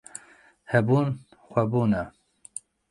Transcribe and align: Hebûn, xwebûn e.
Hebûn, 0.71 1.07
xwebûn 1.49 1.91
e. 2.01 2.03